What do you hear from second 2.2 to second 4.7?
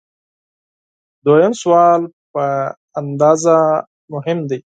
په اندازه مهم دی.